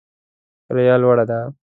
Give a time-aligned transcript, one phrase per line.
[0.67, 1.39] کرایه لوړه ده